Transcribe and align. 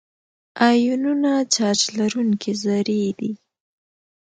آیونونه 0.67 1.31
چارج 1.53 1.81
لرونکي 1.97 2.51
ذرې 2.63 3.01
دي. 3.19 3.31